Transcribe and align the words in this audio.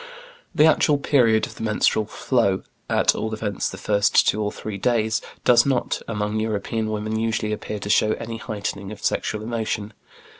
The 0.55 0.65
actual 0.65 0.97
period 0.97 1.45
of 1.45 1.53
the 1.53 1.61
menstrual 1.61 2.05
flow, 2.07 2.63
at 2.89 3.13
all 3.13 3.31
events 3.35 3.69
the 3.69 3.77
first 3.77 4.27
two 4.27 4.41
or 4.41 4.51
three 4.51 4.79
days, 4.79 5.21
does 5.45 5.63
not, 5.63 6.01
among 6.07 6.39
European 6.39 6.89
women, 6.89 7.19
usually 7.19 7.53
appear 7.53 7.77
to 7.77 7.87
show 7.87 8.13
any 8.13 8.37
heightening 8.37 8.91
of 8.91 9.03
sexual 9.03 9.43
emotion. 9.43 9.93